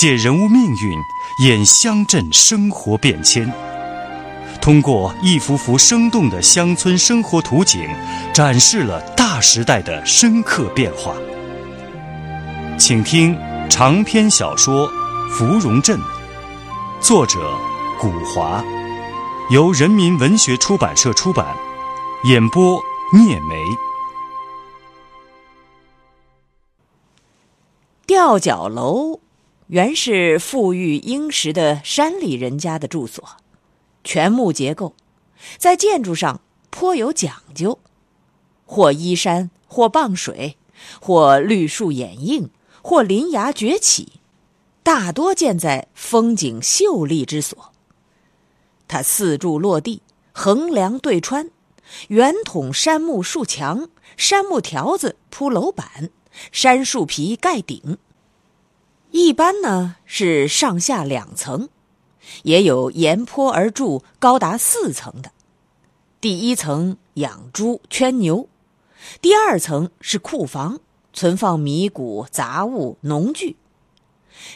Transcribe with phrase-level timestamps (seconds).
[0.00, 0.96] 借人物命运
[1.42, 3.52] 演乡镇生活变迁，
[4.60, 7.84] 通过一幅幅生动的乡村生活图景，
[8.32, 11.16] 展示了大时代的深刻变化。
[12.78, 13.36] 请听
[13.68, 14.88] 长篇小说
[15.30, 15.98] 《芙蓉镇》，
[17.00, 17.40] 作者
[17.98, 18.64] 古华，
[19.50, 21.44] 由人民文学出版社出版，
[22.22, 22.80] 演播
[23.12, 23.56] 聂梅。
[28.06, 29.18] 吊脚楼。
[29.68, 33.22] 原是富裕殷实的山里人家的住所，
[34.02, 34.94] 全木结构，
[35.58, 37.78] 在建筑上颇有讲究，
[38.64, 40.56] 或依山，或傍水，
[41.02, 42.48] 或绿树掩映，
[42.80, 44.20] 或林崖崛起，
[44.82, 47.72] 大多建在风景秀丽之所。
[48.86, 50.00] 它四柱落地，
[50.32, 51.50] 横梁对穿，
[52.08, 56.08] 圆筒杉木竖墙，杉木条子铺楼板，
[56.52, 57.98] 杉树皮盖顶。
[59.10, 61.68] 一般呢是上下两层，
[62.42, 65.32] 也有沿坡而筑高达四层的。
[66.20, 68.48] 第一层养猪圈牛，
[69.20, 70.80] 第二层是库房，
[71.12, 73.56] 存放米谷杂物农具，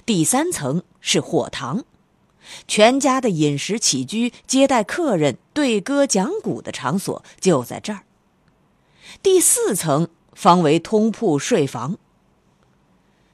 [0.05, 1.85] 第三层是火堂，
[2.69, 8.03] 全家的饮食起居、接待客人、对歌讲古的场所就在这儿。
[9.23, 11.97] 第四层方为通铺睡房。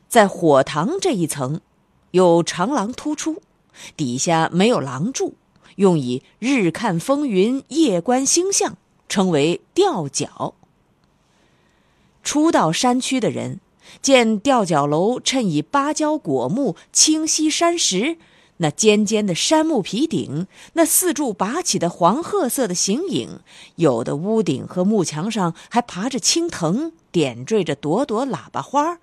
[0.08, 1.60] 在火塘这一层，
[2.12, 3.42] 有长廊突出，
[3.96, 5.34] 底下没有廊柱，
[5.76, 10.54] 用以日看风云、夜观星象，称为吊脚。
[12.22, 13.60] 初到山区的人，
[14.00, 18.16] 见吊脚楼衬以芭蕉果木、清溪山石，
[18.58, 23.40] 那尖尖的杉木皮顶，那四柱拔起的黄褐色的形影，
[23.76, 28.98] 有的屋顶和木墙上还爬着青藤，点缀着朵朵喇叭花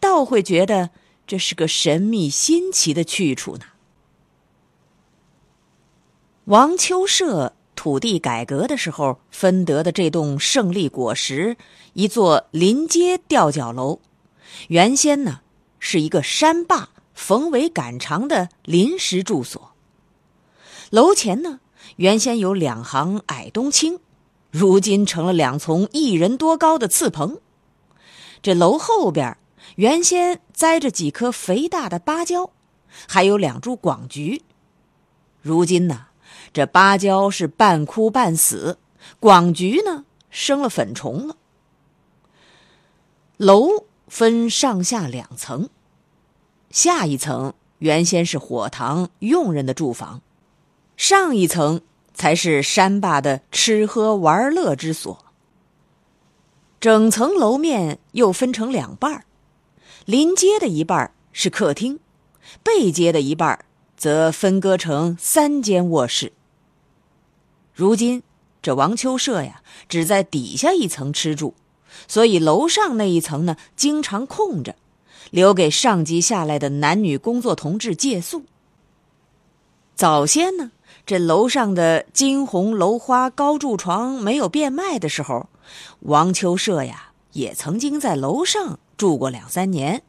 [0.00, 0.90] 倒会觉得
[1.26, 3.64] 这是个神秘新奇的去处呢。
[6.44, 11.56] 王秋社土地改革的时候分得的这栋胜利果实，
[11.94, 14.00] 一座临街吊脚楼，
[14.68, 15.40] 原先呢
[15.80, 19.72] 是一个山坝逢围赶长的临时住所。
[20.90, 21.58] 楼前呢
[21.96, 23.98] 原先有两行矮冬青，
[24.50, 27.40] 如今成了两丛一人多高的刺棚。
[28.40, 29.36] 这楼后边。
[29.74, 32.50] 原先栽着几棵肥大的芭蕉，
[33.06, 34.42] 还有两株广菊。
[35.42, 36.06] 如今呢，
[36.52, 38.78] 这芭蕉是半枯半死，
[39.20, 41.36] 广菊呢生了粉虫了。
[43.36, 45.68] 楼分上下两层，
[46.70, 50.22] 下一层原先是火塘佣人的住房，
[50.96, 51.82] 上一层
[52.14, 55.24] 才是山坝的吃喝玩乐之所。
[56.80, 59.24] 整层楼面又分成两半儿。
[60.06, 61.98] 临街的一半是客厅，
[62.62, 63.64] 背街的一半
[63.96, 66.32] 则分割成三间卧室。
[67.74, 68.22] 如今
[68.62, 71.54] 这王秋社呀，只在底下一层吃住，
[72.06, 74.76] 所以楼上那一层呢，经常空着，
[75.32, 78.44] 留给上级下来的男女工作同志借宿。
[79.96, 80.70] 早先呢，
[81.04, 85.48] 这楼上的金红楼花高柱床没有变卖的时候，
[85.98, 88.78] 王秋社呀，也曾经在楼上。
[88.96, 90.02] 住过两三年，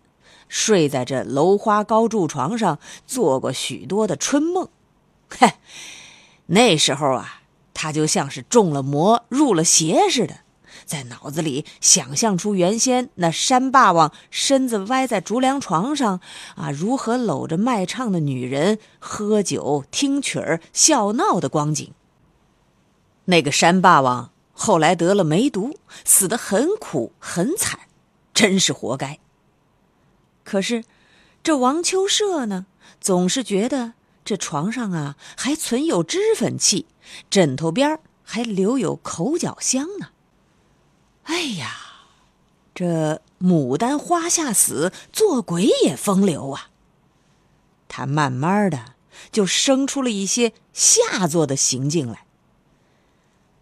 [0.48, 4.70] 睡在这楼花高柱床上，做过许多的春梦。
[5.30, 5.54] 嘿，
[6.46, 7.42] 那时候啊，
[7.74, 10.38] 他就像是中了魔、入了邪似的，
[10.86, 16.22] 在脑子里想象出原先那山霸王身子歪在竹梁床上
[16.56, 21.94] 啊，如何搂着卖唱的女人喝酒、听曲儿、笑闹的光景。
[23.26, 27.80] 那个山霸王后来得了梅毒，死得很苦很惨。
[28.34, 29.20] 真是活该。
[30.44, 30.84] 可是，
[31.42, 32.66] 这王秋社呢，
[33.00, 33.94] 总是觉得
[34.26, 36.86] 这床上啊还存有脂粉气，
[37.30, 40.10] 枕头边还留有口角香呢。
[41.24, 41.76] 哎呀，
[42.76, 46.70] 这牡丹花下死，做鬼也风流啊！
[47.88, 48.94] 他慢慢的
[49.32, 52.27] 就生出了一些下作的行径来。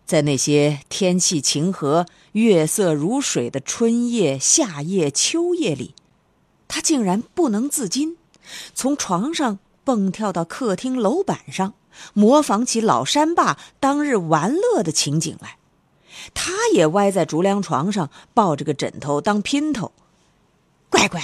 [0.06, 5.96] 在那些天气晴和、月色如水的春夜、夏夜、秋夜里，
[6.68, 8.18] 他竟然不能自禁，
[8.74, 11.74] 从床上蹦跳到客厅楼板上，
[12.14, 15.58] 模仿起老山爸当日玩乐的情景来。
[16.34, 19.92] 他也歪在竹凉床上，抱着个枕头当姘头。
[20.90, 21.22] 乖乖，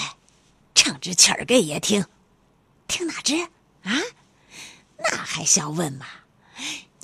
[0.74, 2.06] 唱支曲儿给爷听。
[2.88, 3.36] 听哪支
[3.84, 3.92] 啊？
[4.98, 6.06] 那还需要问吗？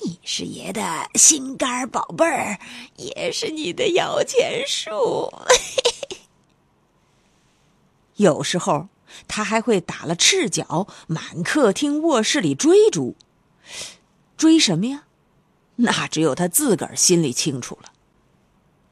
[0.04, 2.58] 你是爷的心肝宝贝儿，
[2.96, 5.32] 也是你的摇钱树。
[8.16, 8.88] 有时候
[9.26, 13.16] 他还会打了赤脚，满客厅、卧室里追逐。
[14.36, 15.04] 追什么呀？
[15.76, 17.92] 那只有他自个儿心里清楚了。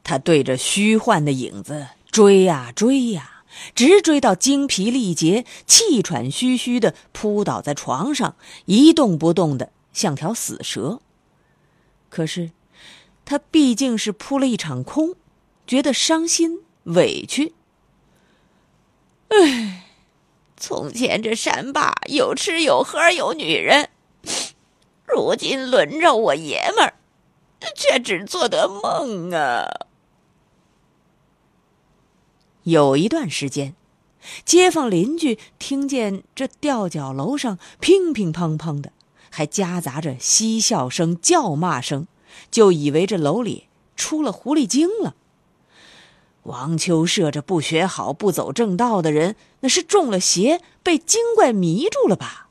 [0.03, 3.43] 他对着虚幻的影子追呀追呀，
[3.75, 9.71] 直追到精疲力竭、气喘吁吁的扑倒在床上，一动不动的。
[9.97, 11.01] 像条死蛇。
[12.07, 12.51] 可是，
[13.25, 15.15] 他毕竟是扑了一场空，
[15.65, 17.55] 觉得伤心委屈。
[19.29, 19.87] 唉，
[20.55, 23.89] 从前这山坝有吃有喝有女人，
[25.07, 26.93] 如今轮着我爷们儿，
[27.75, 29.65] 却只做得梦啊！
[32.61, 33.73] 有一段时间，
[34.45, 38.91] 街坊邻居听见这吊脚楼上乒乒乓乓的。
[39.29, 42.07] 还夹杂着嬉笑声、叫骂声，
[42.49, 45.15] 就以为这楼里出了狐狸精了。
[46.43, 52.47] 王秋社这不学好、不走正道的人，那是中了邪，被精怪迷住了吧？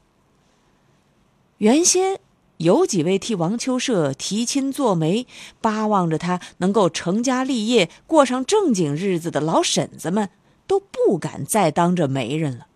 [1.59, 2.21] 原先
[2.59, 5.27] 有几位替王秋社提亲做媒、
[5.63, 10.29] 巴望着他能够成家立业、过上正经日子的老婶子们，
[10.67, 12.67] 都不敢再当这媒人了。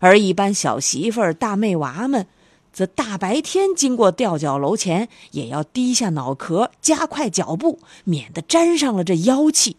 [0.00, 2.26] 而一般小媳妇儿、大妹娃们。
[2.72, 9.76] 则大白天经过吊脚楼前，也要低下脑壳，加快脚步，免得沾上了这妖气。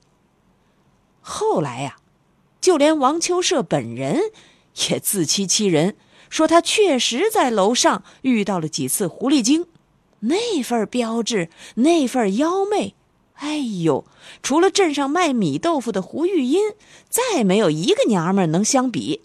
[1.22, 1.98] 后来呀，
[2.60, 4.20] 就连王秋社本人
[4.90, 5.96] 也自欺欺人，
[6.30, 9.68] 说他确实在楼上遇到了几次狐狸精，
[10.22, 12.96] 那份标志，那份妖媚，
[13.36, 14.06] 哎呦，
[14.44, 16.74] 除了镇上卖米豆腐的胡玉英，
[17.10, 19.22] 再没有一个娘们能相比。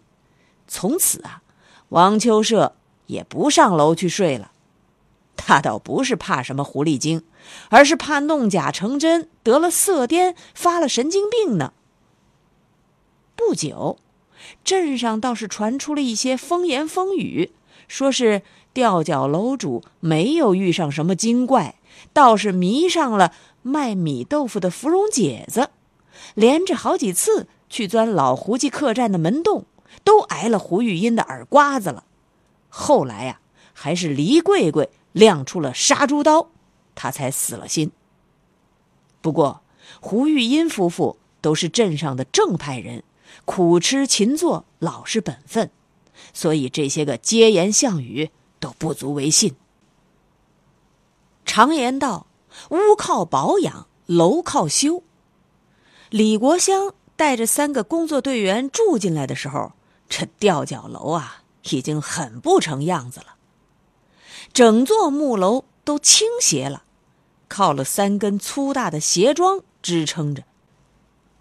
[0.69, 1.43] 从此啊，
[1.89, 2.77] 王秋社。
[3.07, 4.53] 也不上楼去睡了，
[5.37, 7.25] 他倒不是怕什么狐狸精，
[7.69, 11.73] 而是怕弄假成真，得了色癫，发了神经病呢。
[13.35, 13.99] 不久，
[14.65, 17.53] 镇上倒是传出了一些风言风语，
[17.87, 18.43] 说是
[18.73, 21.77] 吊脚楼主没有遇上什么精怪，
[22.13, 23.33] 倒是迷上了
[23.63, 25.71] 卖米豆腐的芙蓉姐子，
[26.35, 29.67] 连着好几次去钻老胡记客栈的门洞，
[30.03, 32.05] 都挨了胡玉音的耳刮子了。
[32.79, 33.41] 后来呀，
[33.73, 36.51] 还是黎贵贵亮出了杀猪刀，
[36.95, 37.91] 他才死了心。
[39.23, 39.63] 不过，
[39.99, 43.03] 胡玉音夫妇都是镇上的正派人，
[43.47, 45.71] 苦吃勤做，老实本分，
[46.35, 48.31] 所以这些个街言巷语
[48.61, 49.57] 都不足为信。
[51.47, 52.27] 常言道
[52.69, 55.03] ：“屋靠保养，楼靠修。”
[56.11, 59.73] 李国香带着三个工作队员住进来的时候，
[60.11, 61.45] 这吊脚楼啊。
[61.71, 63.37] 已经很不成样子了，
[64.53, 66.85] 整座木楼都倾斜了，
[67.49, 70.45] 靠了三根粗大的斜桩支撑着。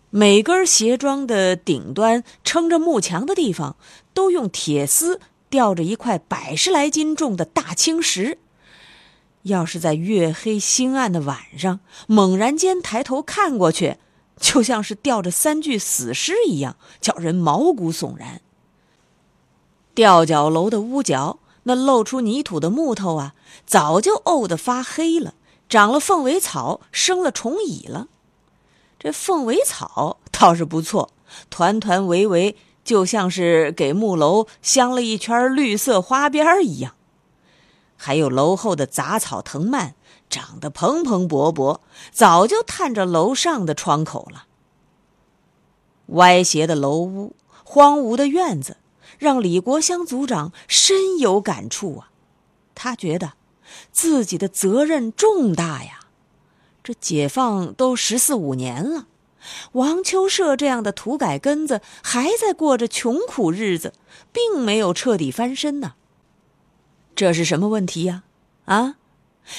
[0.10, 3.75] 每根斜桩的顶端撑着木墙的地方，
[4.13, 8.38] 都用铁丝吊着一块百十来斤重的大青石。
[9.41, 13.98] 要是在月黑星暗的晚上，猛然间抬头看过去，
[14.39, 18.41] 就像是吊着三具死尸一样，叫人毛骨悚然。
[19.96, 23.34] 吊脚楼的屋角，那露出泥土的木头啊，
[23.66, 25.34] 早就沤得发黑了，
[25.70, 28.10] 长了凤尾草，生了虫蚁了。
[29.00, 31.12] 这凤尾草倒是不错，
[31.50, 36.94] 团团围围，就像是给木楼镶了一圈绿色花边一样。
[37.96, 39.94] 还有楼后的杂草藤蔓，
[40.30, 41.80] 长得蓬蓬勃勃，
[42.12, 44.46] 早就探着楼上的窗口了。
[46.08, 47.34] 歪斜的楼屋，
[47.64, 48.75] 荒芜的院子。
[49.25, 52.12] 让李国香组长深有感触啊！
[52.75, 53.34] 他觉得
[53.91, 56.01] 自己的责任重大呀。
[56.84, 59.08] 这解放都十四五年了，
[59.72, 63.94] 王秋社这样的土改根子还在过着穷苦日子，
[64.32, 65.96] 并没有彻底翻身呢。
[67.15, 68.22] 这是什么问题呀？
[68.65, 68.98] 啊，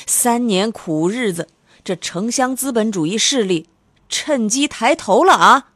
[0.06, 1.48] 三年苦日子，
[1.82, 3.68] 这城乡资本主义势力
[4.08, 5.70] 趁机抬头了啊！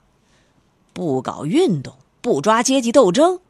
[0.92, 3.40] 不搞运动，不抓阶级斗争。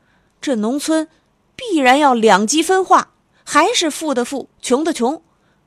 [0.41, 1.09] 这农村
[1.55, 3.11] 必然要两极分化，
[3.45, 5.23] 还是富的富，穷的穷，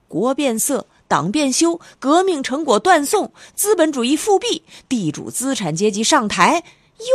[0.07, 6.63] 国变色，党变修，革命成果断送，资本主义复辟，地主资产阶级上台，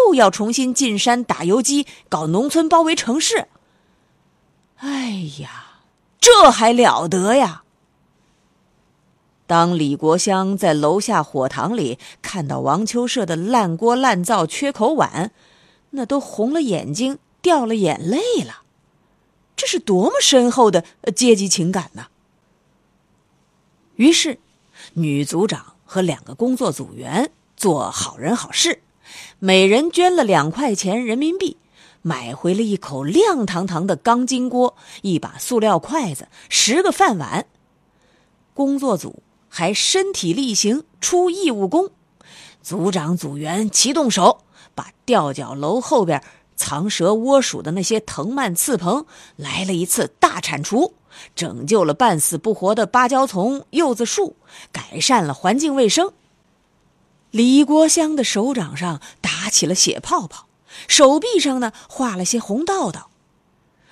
[0.06, 3.48] 又要重新进山打游击，搞农村包围城市。
[4.76, 5.80] 哎呀，
[6.20, 7.62] 这还了得呀！
[9.48, 15.32] 当李国香在楼下火塘里看到王秋社的烂锅烂灶、缺口碗，
[15.90, 18.64] 那都红了眼睛，掉了眼泪了。
[19.56, 20.84] 这是多么深厚的
[21.16, 22.08] 阶级情感呢！
[23.96, 24.38] 于是，
[24.92, 28.82] 女组长和两个工作组员做好人好事，
[29.38, 31.56] 每人捐了两块钱人民币。
[32.02, 37.46] 买回了一口亮堂堂的钢筋锅，一把塑料筷子，十个饭碗。
[38.52, 41.90] 工作组还身体力行出义务工，
[42.60, 44.42] 组长组员齐动手，
[44.74, 46.22] 把吊脚楼后边
[46.58, 50.92] 藏蛇窝鼠的那些藤蔓刺棚来了一次大铲除，
[51.34, 54.36] 拯救了半死不活的芭蕉丛、柚子树，
[54.72, 56.12] 改善了环境卫生。
[57.30, 60.46] 李国香的手掌上打起了血泡泡。
[60.86, 63.08] 手臂上呢画了些红道道，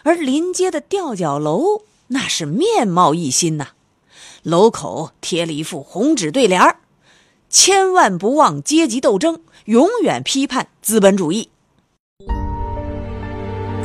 [0.03, 3.69] 而临街的吊脚楼那是面貌一新呐，
[4.43, 6.81] 楼口贴了一副红纸对联儿
[7.49, 11.51] ：“千万不忘阶级斗争，永远批判资本主义。”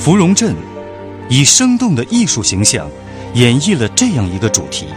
[0.01, 0.55] 芙蓉镇
[1.29, 2.89] 以生动的艺术形象
[3.36, 4.88] 演绎了这样一个主题：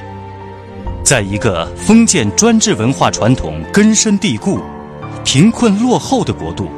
[1.05, 4.59] 在一个封建专制文化传统根深蒂固、
[5.23, 6.71] 贫困落后的国度。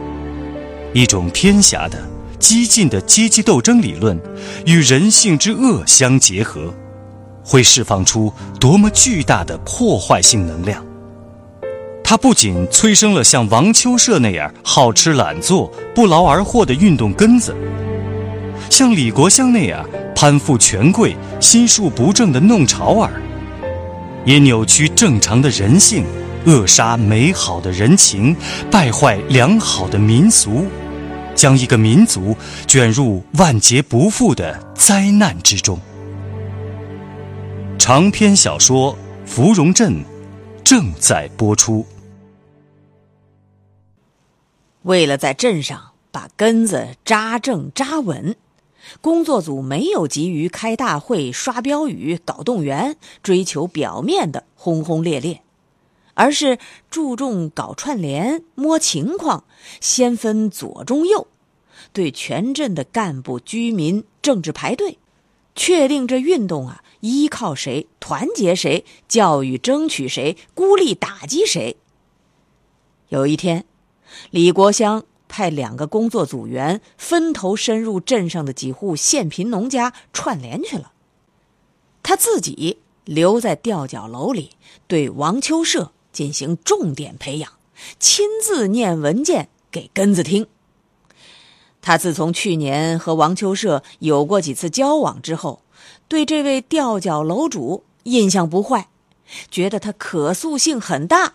[0.92, 2.04] 一种偏狭的、
[2.40, 4.21] 激进的阶级斗争理论，
[4.66, 6.75] 与人性之恶相结合，
[7.45, 10.85] 会释放出多么巨大的破坏性能量！
[12.02, 17.54] 它不仅催生了像王秋社那样好吃懒做、不劳而获的运动根子，
[18.70, 23.22] 像李国香那样攀附权贵、心术不正的弄潮儿，
[24.25, 26.04] 也扭曲正常的人性，
[26.44, 28.36] 扼杀美好的人情，
[28.70, 30.66] 败坏良好的民俗。
[31.34, 32.34] 将一个民族
[32.66, 35.78] 卷入万劫不复的灾难之中。
[37.78, 38.94] 长篇小说
[39.26, 39.92] 《芙蓉镇》
[40.64, 41.84] 正在播出。
[44.84, 45.78] 为了在镇上
[46.10, 48.34] 把根子扎正扎稳，
[49.00, 55.42] 工作组没有急于开大会、刷标语、搞动员，追求表面的轰轰烈烈。
[56.18, 59.44] 而是注重搞串联、摸情况，
[59.82, 61.26] 先分左中右，
[61.92, 64.96] 对全镇的干部、居民、政治排队，
[65.54, 71.76] 确定这运动啊依靠谁、团结谁、教育争取谁、孤立打击谁。
[73.10, 73.66] 有一天，
[74.30, 80.92] 李国香派两个工作组员分头深入镇上的几户县贫农家串联去了，
[82.02, 84.52] 他自己留在吊脚楼里，
[84.87, 85.92] 对王秋社。
[86.12, 87.52] 进行重点培养，
[88.00, 90.47] 亲自念文件给根子听。
[91.83, 95.62] 他自从去年和王秋社有过几次交往之后，
[96.09, 98.88] 对这位吊脚楼主印象不坏，
[99.50, 101.35] 觉得他可塑性很大。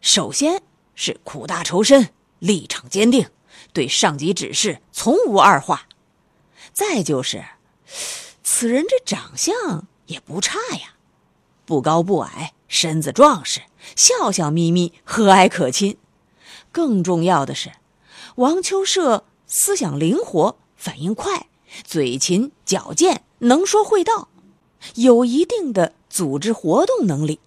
[0.00, 0.62] 首先
[0.94, 2.08] 是苦大仇深，
[2.46, 3.28] 立场坚定，
[3.72, 5.88] 对上级指示从无二话。
[6.72, 7.44] 再就是，
[8.44, 10.94] 此人这长相也不差呀，
[11.64, 12.52] 不高不矮。
[12.68, 13.62] 身子壮实，
[13.94, 15.96] 笑笑眯眯，和蔼可亲。
[16.72, 17.72] 更重要的是，
[18.36, 21.46] 王秋社思想灵活，反应快，
[21.84, 24.28] 嘴勤矫健，能说会道，
[24.96, 27.38] 有一定的组织活动能力。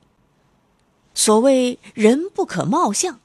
[1.13, 3.19] 所谓人不可貌相，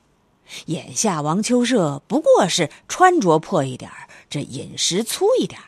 [0.67, 5.67] 眼下王秋社不过是穿着破一点儿这饮食粗一点儿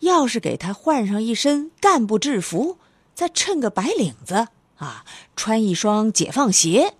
[0.00, 2.78] 要是给他换上一身干部制服，
[3.14, 4.48] 再衬个白领子。
[4.78, 5.04] 啊，
[5.36, 6.94] 穿一双解放鞋，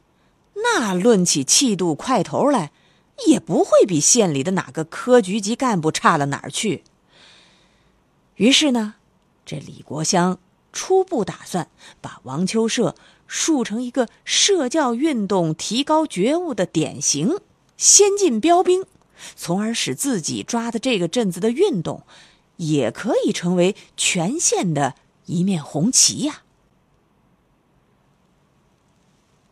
[0.54, 2.70] 那论起气度块头来，
[3.26, 6.84] 也不会比县里的哪个科局级干部差了哪儿去。
[8.36, 8.94] 于是呢，
[9.44, 10.38] 这李国香
[10.72, 11.68] 初步打算
[12.00, 12.94] 把王秋社
[13.26, 17.38] 树成一个社教运动提高觉悟的典型、
[17.76, 18.84] 先进标兵，
[19.36, 22.02] 从而使自己抓的这个镇子的运动，
[22.56, 26.42] 也可以成为全县的一面红旗呀。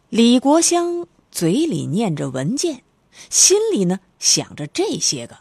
[0.08, 2.82] 李国香嘴里念着文件，
[3.28, 5.38] 心里呢想着这些个。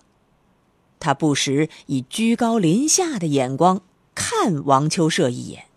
[1.00, 3.82] 他不时以居高临下的眼光
[4.14, 5.69] 看王秋社一眼。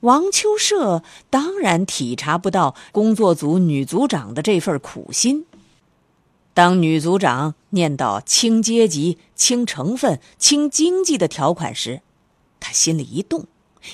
[0.00, 5.44] 王秋社当然体察不到工作组女组长的这份苦心。
[6.54, 12.00] 当女组长念到轻阶级、轻成分、轻经济的条款时，
[12.60, 13.46] 他心里一动，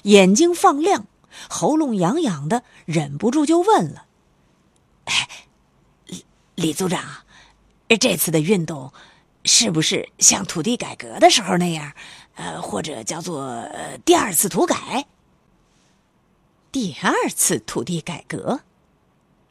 [0.02, 1.06] 眼睛放亮。
[1.49, 4.06] 喉咙痒痒的，忍不住就问了
[5.06, 5.28] ：“哎，
[6.06, 7.02] 李李组长，
[7.99, 8.92] 这次的运动，
[9.44, 11.92] 是不是像土地改革的时候那样，
[12.37, 13.66] 呃，或者叫做
[14.04, 15.06] 第二次土改？
[16.75, 18.62] 第二次土地改革，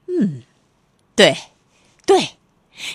[0.08, 0.44] 嗯，
[1.15, 1.38] 对，
[2.06, 2.32] 对，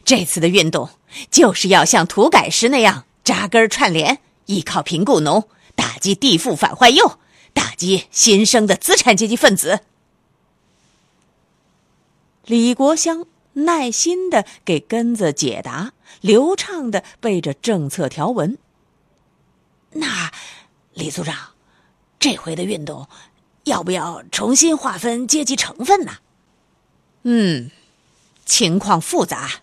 [0.04, 0.90] 这次的运动
[1.30, 7.18] 就是要像土改时那样扎根串联，依靠贫雇农，打击地富反坏右，
[7.54, 9.80] 打击新生的资产阶级分子。
[12.44, 18.58] 李国香耐心的给根子解答，流畅的背着政策条文。
[19.92, 20.30] 那，
[20.92, 21.54] 李组长，
[22.18, 23.08] 这回的运动。
[23.68, 26.18] 要不要重新划分阶级成分呢？
[27.22, 27.70] 嗯，
[28.44, 29.60] 情况复杂，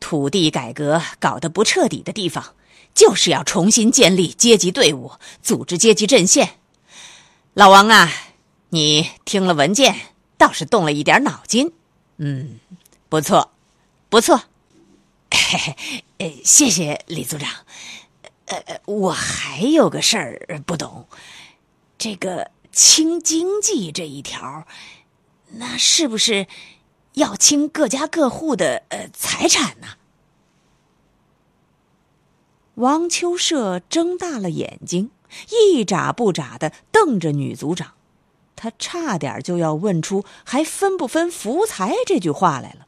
[0.00, 2.54] 土地改革搞得不彻底的地方，
[2.94, 5.12] 就是要重新建立阶级队伍，
[5.42, 6.58] 组织阶级阵线。
[7.54, 8.10] 老王啊，
[8.70, 9.94] 你听了文件，
[10.38, 11.72] 倒是动了一点脑筋。
[12.18, 12.60] 嗯，
[13.08, 13.50] 不错，
[14.08, 14.42] 不错。
[15.30, 17.50] 嘿嘿，呃，谢谢李组长。
[18.46, 21.08] 呃，我还有个事儿不懂，
[21.98, 22.50] 这个。
[22.74, 24.66] 清经济这一条，
[25.52, 26.46] 那是不是
[27.14, 29.94] 要清各家各户的呃财产呢？
[32.74, 35.12] 王秋社睁大了眼睛，
[35.50, 37.92] 一眨不眨的瞪着女组长，
[38.56, 42.86] 他差点就要问出“还分不分福财”这句话来了。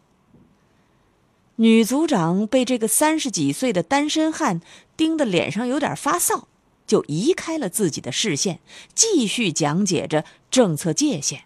[1.59, 4.61] 女组长被这个三十几岁的单身汉
[4.97, 6.43] 盯得脸上有点发臊。
[6.87, 8.61] 就移开了自己的视线，
[8.95, 11.45] 继续讲解着政策界限。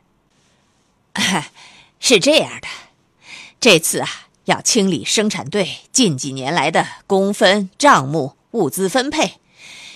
[1.99, 2.69] 是这样的，
[3.61, 4.09] 这次啊，
[4.45, 9.35] 要清理生产队近几年来的工分、账目、物资分配，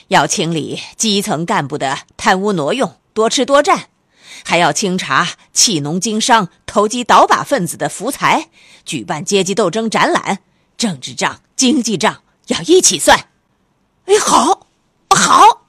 [0.09, 3.89] 要清理基层干部的贪污挪用、多吃多占，
[4.45, 8.51] 还要清查弃农经商、投机倒把分子的福财，
[8.85, 10.41] 举办阶级斗争展览，
[10.77, 13.29] 政治账、经济账要一起算。
[14.07, 14.64] 哎，好。
[15.25, 15.63] 好，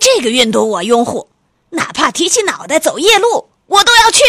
[0.00, 1.28] 这个运动我拥护，
[1.70, 4.22] 哪怕提起脑袋走夜路，我都要去。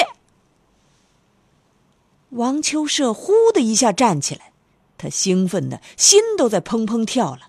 [2.32, 4.52] 王秋社呼的一下站起来，
[4.98, 7.42] 他兴奋的心都在砰砰跳了。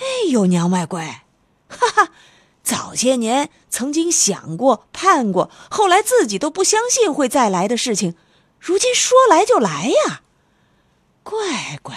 [0.00, 1.24] 哎呦，娘卖乖，
[1.68, 2.10] 哈哈！
[2.64, 8.16] 早些年曾经想过、盼过，后来自己都不相信会再来的事情，
[8.58, 10.22] 如今说来就来呀！
[11.22, 11.94] 乖乖。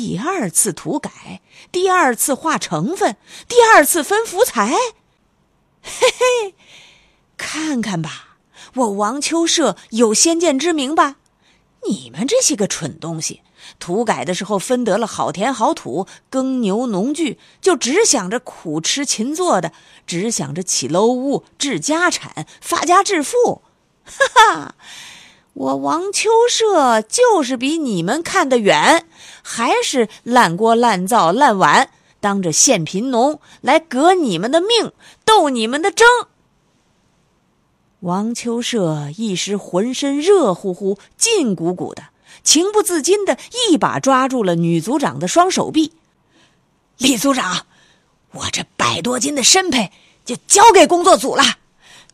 [0.00, 4.72] 第二次土改，第二次划成分，第二次分福财，
[5.82, 6.54] 嘿嘿，
[7.36, 8.38] 看看吧，
[8.76, 11.16] 我王秋社有先见之明吧？
[11.86, 13.42] 你们这些个蠢东西，
[13.78, 19.74] 土改的时候分得了好田好土，耕牛农具，就只想着苦吃勤做的，
[20.06, 23.60] 只想着起楼屋、置家产、发家致富，
[24.06, 24.74] 哈哈。
[25.52, 29.06] 我王秋社就是比你们看得远，
[29.42, 34.92] 还是烂锅烂灶烂碗，当着县贫农来革你们的命，
[35.24, 36.06] 斗你们的争。
[38.00, 42.04] 王秋社一时浑身热乎乎、劲鼓鼓的，
[42.42, 43.36] 情不自禁的
[43.68, 45.92] 一把抓住了女组长的双手臂。
[46.96, 47.66] 李组长，
[48.32, 49.90] 我这百多斤的身配
[50.24, 51.42] 就交给工作组了，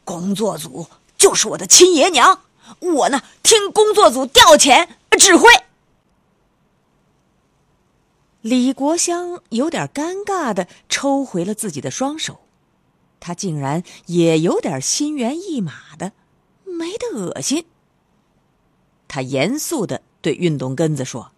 [0.05, 0.87] 工作组
[1.19, 2.41] 就是我的亲爷娘。
[2.81, 5.49] 我呢，听工作组调遣指挥。
[8.41, 12.41] 李国香有点尴尬的抽回了自己的双手，
[13.19, 16.13] 他竟然也有点心猿意马的，
[16.65, 17.67] 没得恶心。
[19.09, 21.33] 他严肃的对运动根子说：“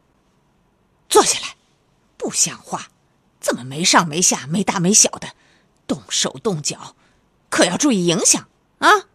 [1.08, 1.56] 坐下来，
[2.16, 2.88] 不像话，
[3.40, 5.28] 怎么没上没下、没大没小的，
[5.86, 6.94] 动手动脚，
[7.48, 8.48] 可要注意影响
[8.80, 9.08] 啊！”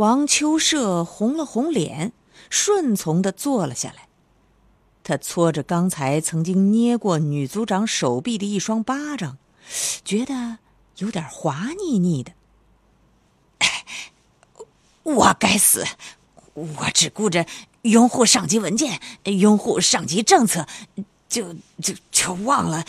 [0.00, 2.14] 王秋社红了红脸，
[2.48, 4.08] 顺从的坐了下来。
[5.04, 9.36] 他搓着刚才曾经捏过女组长手臂的一双巴掌，
[10.02, 10.56] 觉得
[10.96, 12.32] 有点滑腻腻的。
[15.02, 15.84] 我该死，
[16.54, 17.44] 我只顾着
[17.82, 20.66] 拥护上级文件，拥护上级政策，
[21.28, 22.86] 就就就忘了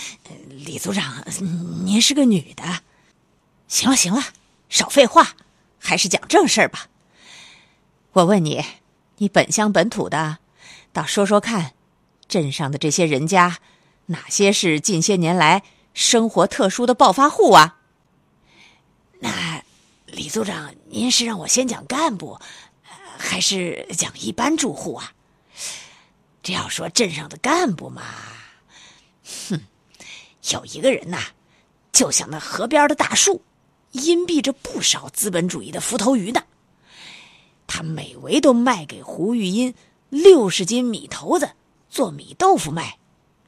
[0.48, 1.26] 李组长，
[1.84, 2.84] 您是个女的。
[3.68, 4.24] 行了行了，
[4.70, 5.36] 少废话，
[5.78, 6.88] 还是讲正事儿吧。
[8.14, 8.62] 我问你，
[9.20, 10.40] 你本乡本土的，
[10.92, 11.74] 倒说说看，
[12.28, 13.60] 镇上的这些人家，
[14.08, 17.78] 哪些是近些年来生活特殊的暴发户啊？
[19.20, 19.64] 那
[20.08, 22.38] 李组长，您是让我先讲干部，
[23.18, 25.14] 还是讲一般住户啊？
[26.44, 28.02] 这要说镇上的干部嘛，
[29.48, 29.62] 哼，
[30.52, 31.18] 有一个人呐，
[31.94, 33.42] 就像那河边的大树，
[33.94, 36.44] 荫蔽着不少资本主义的浮头鱼呢。
[37.74, 39.74] 他每回都卖给胡玉英
[40.10, 41.52] 六十斤米头子
[41.90, 42.98] 做米豆腐卖，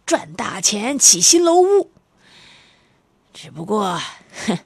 [0.05, 1.91] 赚大钱起新楼屋。
[3.33, 3.99] 只不过，
[4.47, 4.59] 哼，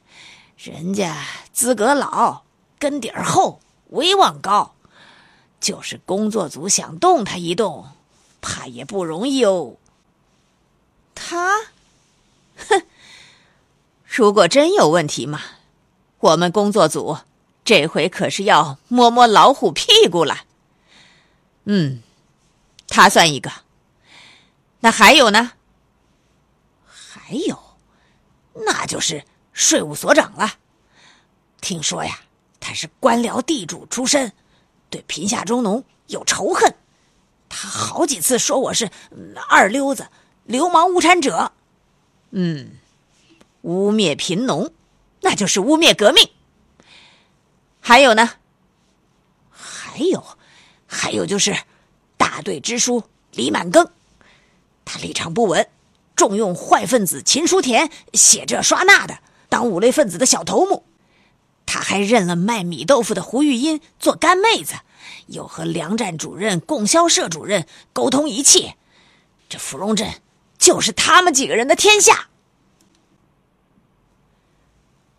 [0.58, 2.44] 人家资格老，
[2.78, 4.76] 根底儿厚，威望高，
[5.60, 7.88] 就是工作组想动他一动，
[8.40, 9.78] 怕也不容易哦。
[11.16, 11.50] 他，
[12.58, 12.84] 哼，
[14.06, 15.42] 如果真有问题嘛，
[16.20, 17.18] 我们工作组
[17.68, 20.46] 这回可是要摸摸老虎屁股了。
[21.66, 22.02] 嗯，
[22.88, 23.52] 他算一个。
[24.80, 25.52] 那还有呢？
[26.86, 27.60] 还有，
[28.54, 30.54] 那就是税务所长了。
[31.60, 32.22] 听说呀，
[32.62, 34.32] 他是官僚地主出身，
[34.90, 36.74] 对贫下中农有仇恨。
[37.50, 38.90] 他好几次说我是
[39.50, 40.08] 二流子、
[40.46, 41.52] 流氓无产者。
[42.32, 42.78] 嗯，
[43.64, 44.72] 污蔑贫农，
[45.20, 46.30] 那就是污蔑革命。
[47.88, 48.32] 还有呢？
[49.50, 50.22] 还有。
[50.86, 51.56] 还有就是，
[52.18, 53.92] 大队支书李满庚，
[54.84, 55.70] 他立场不稳，
[56.14, 60.84] 重用坏分子秦书田写这刷那的，当五类分子的小头目。
[61.66, 64.74] 他还认了卖米豆腐的胡玉英做干妹子，
[65.28, 68.74] 又和粮站主任、供销社主任沟通一气。
[69.48, 70.22] 这芙蓉镇
[70.58, 72.28] 就是他们几个人的天下。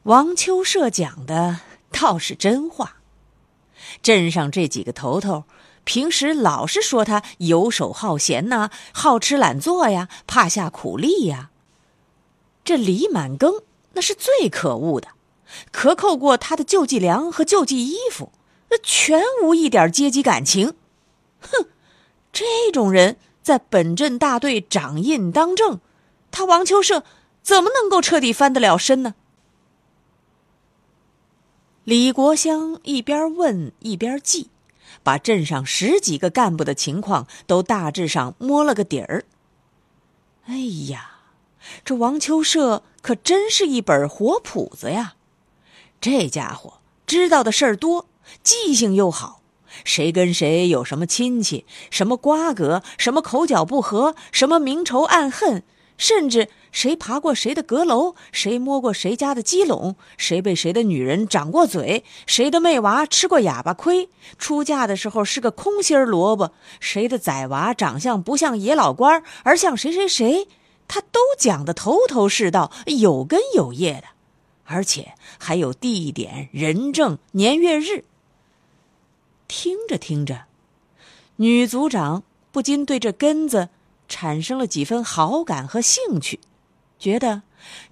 [0.03, 2.97] 王秋社讲的倒是真话。
[4.03, 5.45] 镇上这几个头头，
[5.85, 11.51] 平时老是说他游手好闲呐，好吃懒做呀，怕下苦力呀。
[12.65, 13.63] 这李满庚
[13.95, 15.09] 那是最可恶的，
[15.73, 18.33] 克扣过他的救济粮和救济衣服，
[18.71, 20.75] 那全无一点阶级感情。
[21.41, 21.67] 哼，
[22.33, 25.81] 这种人在本镇大队掌印当政，
[26.31, 27.05] 他王秋社
[27.43, 29.15] 怎么能够彻底翻得了身呢？
[31.89, 34.51] 李国香一边问一边记，
[35.03, 39.25] 把镇上十几个干部的情况都大致上摸了个底儿。
[40.45, 40.59] 哎
[40.91, 41.21] 呀，
[41.87, 45.15] 这王秋社可真是一本活谱子呀！
[45.99, 46.75] 这家伙
[47.07, 48.05] 知道的事儿多，
[48.43, 49.41] 记性又好，
[49.83, 55.63] 谁跟谁有什么亲戚、什么瓜葛、什么口角不和、什么明仇暗恨，
[55.99, 56.49] 甚至……
[56.71, 58.15] 谁爬过谁的阁楼？
[58.31, 59.97] 谁摸过谁家的鸡笼？
[60.19, 62.05] 谁被谁的女人掌过嘴？
[62.27, 64.11] 谁的妹娃吃过哑巴亏？
[64.39, 66.53] 出嫁的时候是个空心萝卜？
[66.79, 70.47] 谁的崽娃长相不像野老官，而像谁谁谁？
[70.87, 74.05] 他都讲得头头是道，有根有叶的，
[74.65, 78.05] 而且还有地点、人证、年月日。
[79.49, 80.45] 听着听着，
[81.37, 83.71] 女组长不禁对这根子
[84.09, 86.41] 产生了几分好感和兴趣。
[86.99, 87.43] 觉得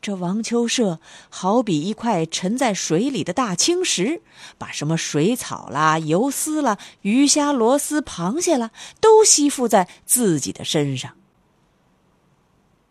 [0.02, 0.98] 这王秋社
[1.28, 4.20] 好比一块沉在水里的大青石，
[4.58, 11.14] 把什么水草啦、游丝啦、鱼虾、螺丝、螃蟹啦，都吸附在自己的身上。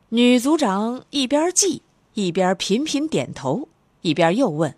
[0.10, 1.82] 女组长一边记
[2.14, 3.68] 一边频频点头，
[4.02, 4.78] 一边又问：“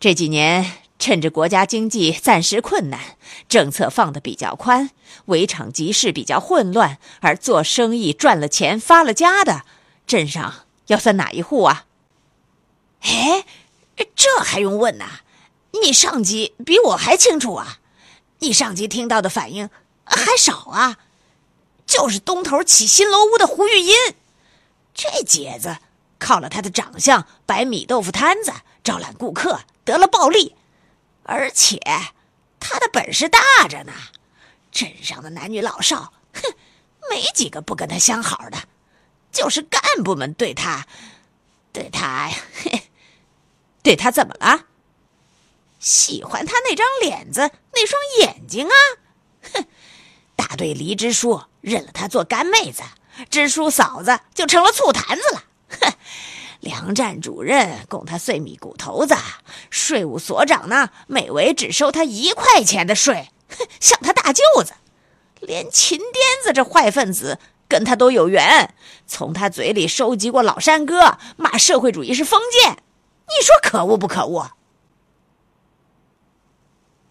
[0.00, 0.64] 这几年
[1.04, 2.98] 趁着国家经济暂时困难，
[3.46, 4.88] 政策放得比较宽，
[5.26, 9.66] 围场集市比较混乱，而做生意赚了钱发了家的。”
[10.08, 11.84] 镇上要算哪一户啊？
[13.02, 13.44] 哎，
[14.16, 15.20] 这还用问呐？
[15.82, 17.80] 你上级比我还清楚啊！
[18.38, 19.68] 你上级听到的反应
[20.06, 20.96] 还少啊？
[21.84, 23.94] 就是东头起新楼屋的胡玉英，
[24.94, 25.76] 这姐子
[26.18, 28.50] 靠了他的长相摆米豆腐摊子
[28.82, 30.56] 招揽顾客得了暴利，
[31.24, 31.80] 而且
[32.60, 33.92] 他的本事大着呢。
[34.70, 36.54] 镇上的男女老少，哼，
[37.08, 38.58] 没几个不跟他相好的。
[39.30, 40.86] 就是干部们对他，
[41.72, 42.30] 对他，
[42.62, 42.90] 嘿
[43.82, 44.66] 对他怎么了？
[45.78, 48.74] 喜欢他那张脸子，那双眼睛啊！
[49.52, 49.66] 哼，
[50.34, 52.82] 大队黎支书认了他做干妹子，
[53.28, 55.44] 支书嫂子就成了醋坛子了。
[55.80, 55.92] 哼，
[56.64, 59.14] 粮站主任供他碎米谷头子，
[59.70, 64.72] 税务所长呢，每回只收他一块钱的税，哼，像他大舅子，
[65.40, 67.38] 连秦癫子这坏分子。
[67.66, 68.74] 跟他都有缘，
[69.06, 74.50] 从他嘴里收集过老山歌，骂社会主义是封建，你说可恶不可恶？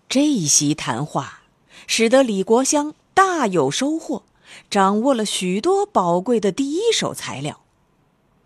[0.08, 1.42] 这一席谈话
[1.88, 4.24] 使得李国香大有收获，
[4.70, 7.63] 掌握了许多宝贵的第一手材料。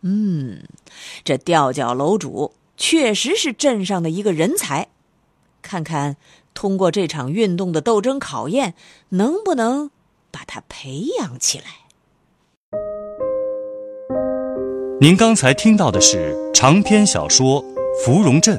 [0.01, 0.63] 嗯，
[1.23, 4.87] 这吊脚楼主确实是镇上的一个人才，
[5.61, 6.17] 看看
[6.53, 8.75] 通过这场运动的斗争考验，
[9.09, 9.89] 能不能
[10.31, 11.65] 把他培养起来。
[14.99, 17.63] 您刚才听到的是长篇小说
[18.03, 18.57] 《芙蓉镇》，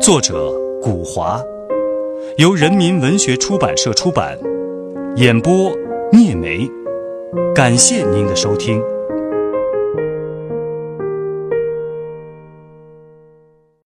[0.00, 1.42] 作者古华，
[2.36, 4.38] 由人民文学出版社出版，
[5.16, 5.72] 演播
[6.12, 6.68] 聂梅。
[7.54, 8.82] 感谢您的收听。